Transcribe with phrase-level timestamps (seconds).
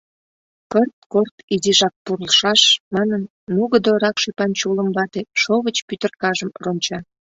[0.71, 2.61] —Кырт-корт изишак пурлшаш!—
[2.93, 3.21] манын,
[3.55, 6.99] нугыдо ракш ӱпан чулым вате шовыч пӱтыркажым ронча.